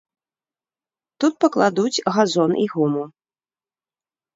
[1.21, 3.03] Тут пакладуць газон і гуму.